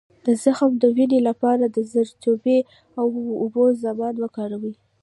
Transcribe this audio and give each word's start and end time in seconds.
د 0.25 0.27
زخم 0.43 0.71
د 0.81 0.83
وینې 0.95 1.19
لپاره 1.29 1.63
د 1.67 1.77
زردچوبې 1.91 2.59
او 2.99 3.07
اوبو 3.43 3.63
ضماد 3.83 4.15
وکاروئ 4.19 4.75